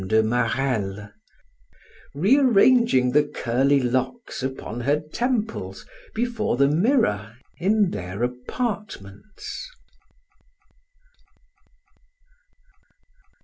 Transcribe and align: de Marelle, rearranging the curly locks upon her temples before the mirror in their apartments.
de 0.07 0.23
Marelle, 0.23 1.13
rearranging 2.15 3.11
the 3.11 3.23
curly 3.23 3.79
locks 3.79 4.41
upon 4.41 4.79
her 4.81 4.99
temples 5.13 5.85
before 6.15 6.57
the 6.57 6.67
mirror 6.67 7.35
in 7.59 7.91
their 7.91 8.23
apartments. 8.23 9.69